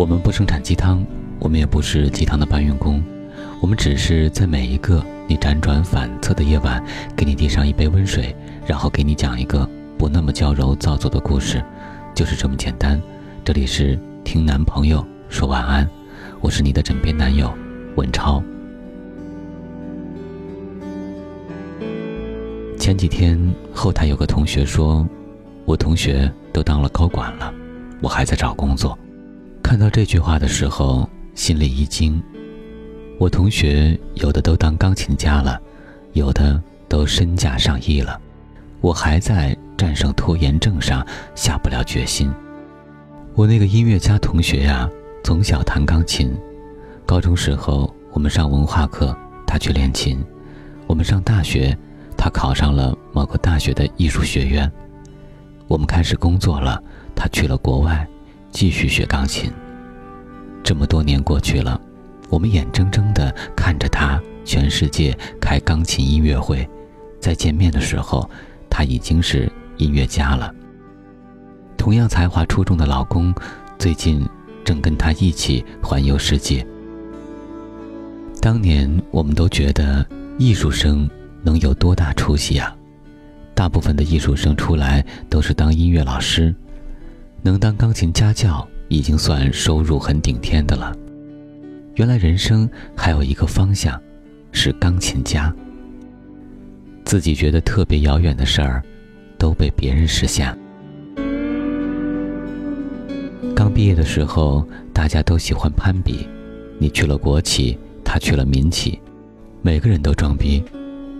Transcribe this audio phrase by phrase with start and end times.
[0.00, 1.04] 我们不生产鸡汤，
[1.38, 3.04] 我们也不是鸡汤的搬运工，
[3.60, 6.82] 我们只是在每一个你辗转反侧的夜晚，
[7.14, 8.34] 给你递上一杯温水，
[8.66, 9.68] 然后给你讲一个
[9.98, 11.62] 不那么娇柔造作的故事，
[12.14, 12.98] 就是这么简单。
[13.44, 15.86] 这里是听男朋友说晚安，
[16.40, 17.52] 我是你的枕边男友
[17.96, 18.42] 文超。
[22.78, 23.38] 前几天
[23.74, 25.06] 后台有个同学说，
[25.66, 27.52] 我同学都当了高管了，
[28.00, 28.98] 我还在找工作。
[29.70, 32.20] 看到这句话的时候，心里一惊。
[33.20, 35.60] 我同学有的都当钢琴家了，
[36.12, 38.20] 有的都身价上亿了，
[38.80, 41.06] 我还在战胜拖延症上
[41.36, 42.32] 下不了决心。
[43.36, 44.90] 我那个音乐家同学呀，
[45.22, 46.36] 从小弹钢琴，
[47.06, 50.18] 高中时候我们上文化课，他去练琴；
[50.88, 51.78] 我们上大学，
[52.16, 54.68] 他考上了某个大学的艺术学院；
[55.68, 56.82] 我们开始工作了，
[57.14, 58.04] 他去了国外。
[58.50, 59.50] 继续学钢琴。
[60.62, 61.80] 这么多年过去了，
[62.28, 66.68] 我们眼睁睁地看着他全世界开钢琴音乐会，
[67.20, 68.28] 在见面的时候，
[68.68, 70.54] 他已经是音乐家了。
[71.76, 73.34] 同样才华出众的老公，
[73.78, 74.22] 最近
[74.64, 76.64] 正跟他一起环游世界。
[78.40, 80.06] 当年我们都觉得
[80.38, 81.08] 艺术生
[81.42, 82.74] 能有多大出息啊？
[83.54, 86.54] 大部分的艺术生出来都是当音乐老师。
[87.42, 90.94] 能当钢琴家教已经算收入很顶天的了。
[91.94, 94.00] 原来人生还有一个方向，
[94.52, 95.54] 是钢琴家。
[97.04, 98.82] 自己觉得特别遥远的事儿，
[99.38, 100.56] 都被别人实现。
[103.56, 106.28] 刚毕业的时候，大家都喜欢攀比，
[106.78, 109.00] 你去了国企，他去了民企，
[109.62, 110.62] 每个人都装逼。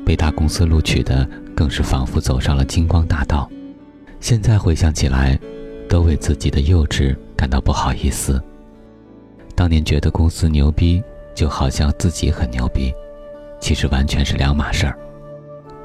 [0.05, 3.51] 被大公司录取的，更是仿佛走上了金光大道。
[4.21, 5.39] 现在回想起来。
[5.91, 8.41] 都为自己的幼稚感到不好意思。
[9.57, 11.03] 当年觉得公司牛逼，
[11.35, 12.95] 就好像自己很牛逼，
[13.59, 14.97] 其实完全是两码事儿。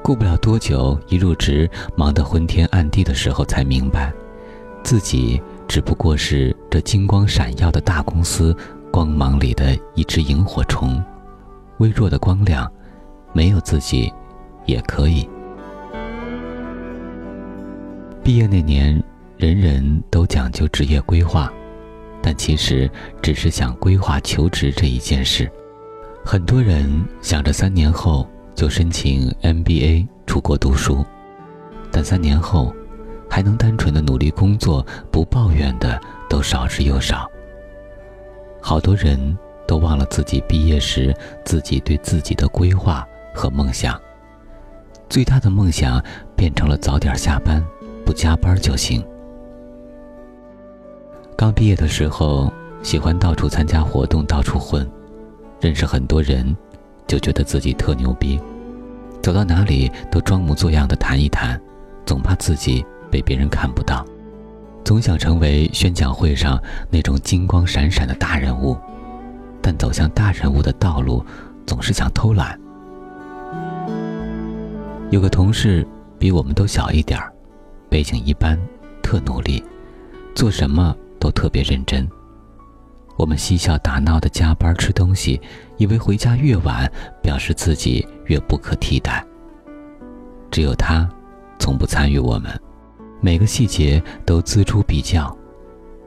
[0.04, 4.12] 过不了多久，一入职忙得昏天暗地的时候，才明白，
[4.84, 8.56] 自己只不过是这金光闪耀的大公司
[8.92, 11.02] 光芒里的一只萤火虫，
[11.78, 12.70] 微弱的光亮，
[13.32, 14.12] 没有自己，
[14.66, 15.28] 也可以。
[18.22, 19.02] 毕业那年。
[19.36, 21.52] 人人都讲究职业规划，
[22.22, 25.50] 但其实只是想规划求职这一件事。
[26.24, 31.04] 很多人想着三年后就申请 MBA 出国读书，
[31.92, 32.74] 但三年后
[33.28, 37.30] 还能单纯的努力工作不抱怨的都少之又少。
[38.62, 39.36] 好多人
[39.68, 41.14] 都忘了自己毕业时
[41.44, 44.00] 自己对自己的规划和梦想，
[45.10, 46.02] 最大的梦想
[46.34, 47.62] 变成了早点下班，
[48.02, 49.06] 不加班就行。
[51.36, 52.50] 刚毕业的时候，
[52.82, 54.90] 喜欢到处参加活动，到处混，
[55.60, 56.56] 认识很多人，
[57.06, 58.40] 就觉得自己特牛逼，
[59.22, 61.60] 走到哪里都装模作样的谈一谈，
[62.06, 64.02] 总怕自己被别人看不到，
[64.82, 66.58] 总想成为宣讲会上
[66.90, 68.74] 那种金光闪闪的大人物，
[69.60, 71.22] 但走向大人物的道路，
[71.66, 72.58] 总是想偷懒。
[75.10, 75.86] 有个同事
[76.18, 77.30] 比我们都小一点儿，
[77.90, 78.58] 背景一般，
[79.02, 79.62] 特努力，
[80.34, 80.96] 做什么。
[81.18, 82.08] 都特别认真。
[83.16, 85.40] 我们嬉笑打闹的加班吃东西，
[85.78, 86.90] 以为回家越晚，
[87.22, 89.24] 表示自己越不可替代。
[90.50, 91.08] 只有他，
[91.58, 92.60] 从不参与我们，
[93.20, 95.34] 每个细节都锱铢必较，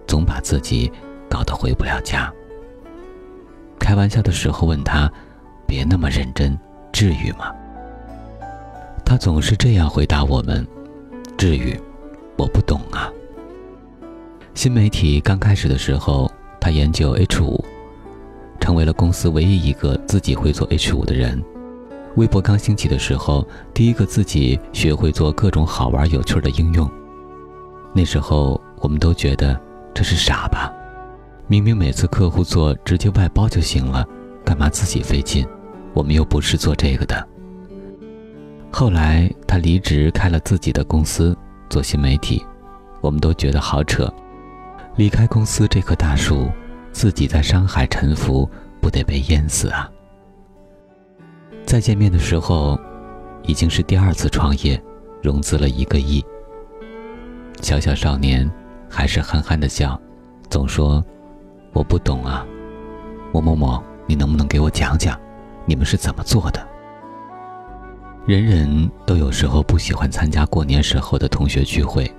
[0.06, 0.92] 总把自己
[1.28, 2.32] 搞得回不了家。
[3.80, 5.12] 开玩笑的时候问他
[5.66, 6.58] ：“别那么认真，
[6.92, 7.52] 至于吗？”
[9.04, 10.66] 他总是这样回答我们
[11.36, 11.76] ：“至于，
[12.38, 13.12] 我不懂啊。”
[14.60, 17.64] 新媒体刚开始的时候，他研究 H 五，
[18.60, 21.42] 成为了公司唯一一个自己会做 H 五的人。
[22.18, 26.92] 微博刚兴起的时候，第一个自己学会做各种好玩有趣的应用。
[27.94, 29.58] 那时候我们都觉得
[29.94, 30.70] 这是傻吧？
[31.48, 34.06] 明明每次客户做直接外包就行了，
[34.44, 35.48] 干嘛自己费劲？
[35.94, 37.26] 我们又不是做这个的。
[38.70, 41.34] 后来他离职开了自己的公司
[41.70, 42.46] 做新媒体，
[43.00, 44.14] 我们都觉得好扯。
[45.00, 46.52] 离开公司这棵大树，
[46.92, 48.50] 自己在山海沉浮，
[48.82, 49.90] 不得被淹死啊！
[51.66, 52.78] 再见面的时候，
[53.44, 54.78] 已经是第二次创业，
[55.24, 56.22] 融资了一个亿。
[57.62, 58.52] 小小少年
[58.90, 59.98] 还是憨憨的笑，
[60.50, 61.02] 总说
[61.72, 62.46] ：“我不懂啊，
[63.32, 65.18] 某某某，你能不能给我讲讲，
[65.66, 66.60] 你们是怎么做的？”
[68.28, 72.14] 人人都有时候不喜欢参加过年时候的同学聚会，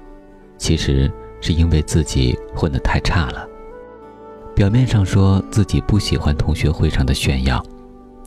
[0.56, 1.12] 其实。
[1.40, 3.48] 是因为自己混得太差了，
[4.54, 7.64] 表面上说自己不喜欢同学会上的炫耀，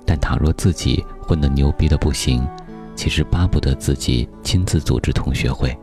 [0.06, 2.46] 但倘若自己混得牛逼的不行，
[2.96, 5.78] 其实巴不得自己亲自组织同学会。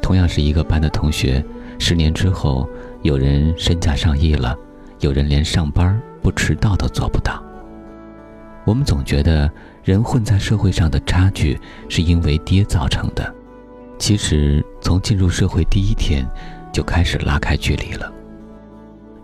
[0.00, 1.44] 同样是一个班的同学，
[1.78, 2.68] 十年之后，
[3.02, 4.56] 有人身价上亿了，
[5.00, 7.42] 有人连上班不迟到都做不到。
[8.66, 9.50] 我们总觉得
[9.82, 11.58] 人混在社会上的差距
[11.88, 13.34] 是因为爹造成的，
[13.98, 16.28] 其实从进入社会第一天
[16.70, 18.12] 就开始拉开距离了。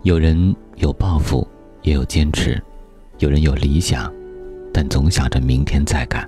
[0.01, 1.47] 有人有抱负，
[1.83, 2.59] 也有坚持；
[3.19, 4.11] 有人有理想，
[4.73, 6.27] 但总想着明天再干。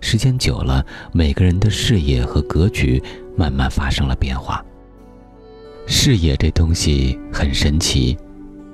[0.00, 3.00] 时间久了，每个人的视野和格局
[3.36, 4.64] 慢慢发生了变化。
[5.86, 8.18] 视野这东西很神奇，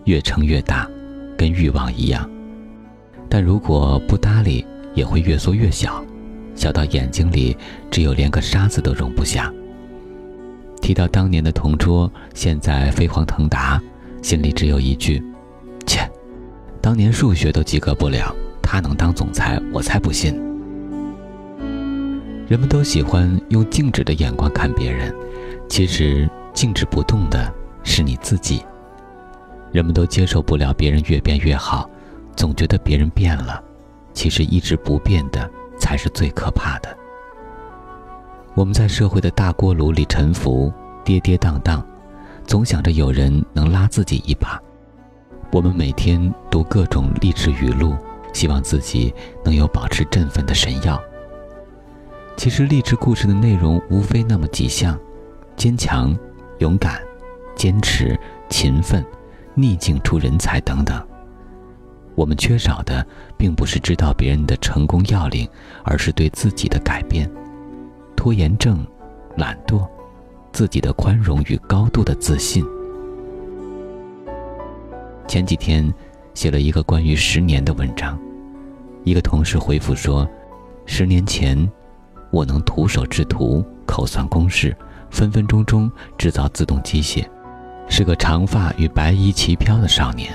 [0.06, 0.88] 越撑越大，
[1.36, 2.28] 跟欲望一样。
[3.28, 4.64] 但如果不搭理，
[4.94, 6.02] 也会越缩越小，
[6.54, 7.54] 小到眼睛里
[7.90, 9.52] 只有连个沙子都容不下。
[10.84, 13.80] 提到当年的同桌，现在飞黄腾达，
[14.20, 15.24] 心里只有一句：
[15.86, 16.06] 切，
[16.82, 20.38] 当年数学都及格不了，他能当总裁，我才不信。
[22.46, 25.10] 人们都喜欢用静止的眼光看别人，
[25.70, 27.50] 其实静止不动的
[27.82, 28.62] 是你自己。
[29.72, 31.88] 人们都接受不了别人越变越好。
[32.36, 33.58] 总觉得别人变了，
[34.12, 36.94] 其实一直不变的才是最可怕的。
[38.54, 40.72] 我们在社会的大锅炉里沉浮，
[41.04, 41.82] 跌跌宕宕，
[42.46, 44.62] 总想着有人能拉自己一把。
[45.50, 47.96] 我们每天读各种励志语录，
[48.32, 49.12] 希望自己
[49.44, 51.02] 能有保持振奋的神药。
[52.36, 54.96] 其实励志故事的内容无非那么几项：
[55.56, 56.16] 坚强、
[56.58, 57.02] 勇敢、
[57.56, 58.16] 坚持、
[58.48, 59.04] 勤奋、
[59.54, 61.04] 逆境出人才等等。
[62.14, 63.04] 我们缺少的，
[63.36, 65.48] 并不是知道别人的成功要领，
[65.82, 67.28] 而是对自己的改变。
[68.24, 68.82] 拖延症、
[69.36, 69.86] 懒惰、
[70.50, 72.64] 自己的宽容与高度的自信。
[75.28, 75.92] 前几天
[76.32, 78.18] 写了一个关于十年的文章，
[79.02, 80.26] 一个同事回复说
[80.86, 81.70] ：“十年前，
[82.30, 84.74] 我能徒手制图、口算公式，
[85.10, 87.26] 分分钟钟制造自动机械，
[87.90, 90.32] 是个长发与白衣齐飘的少年。”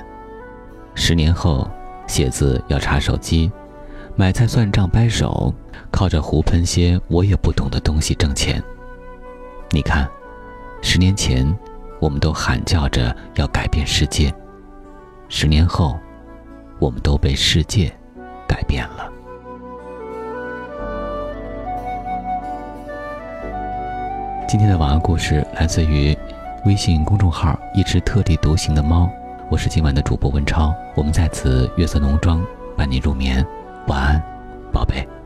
[0.94, 1.68] 十年后，
[2.06, 3.52] 写字要查手机，
[4.20, 5.54] 买菜算账掰手，
[5.90, 8.62] 靠着胡喷些我也不懂的东西挣钱。
[9.72, 10.06] 你看，
[10.82, 11.48] 十年前，
[12.02, 14.30] 我们都喊叫着要改变世界；
[15.30, 15.98] 十年后，
[16.80, 17.90] 我们都被世界
[18.46, 19.10] 改变了。
[24.50, 26.14] 今天的晚安故事来自于
[26.66, 29.10] 微信公众号“一只特立独行的猫”。
[29.50, 32.46] 我是今晚的主播文超，我们在此月色浓妆
[32.76, 33.48] 伴你入眠，
[33.90, 34.24] 晚安，
[34.72, 35.19] 宝贝。